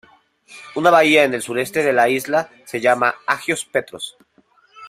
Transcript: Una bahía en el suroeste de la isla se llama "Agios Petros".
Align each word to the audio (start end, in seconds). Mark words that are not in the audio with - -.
Una 0.73 0.89
bahía 0.89 1.25
en 1.25 1.35
el 1.35 1.43
suroeste 1.43 1.83
de 1.83 1.93
la 1.93 2.09
isla 2.09 2.49
se 2.65 2.81
llama 2.81 3.13
"Agios 3.27 3.65
Petros". 3.65 4.17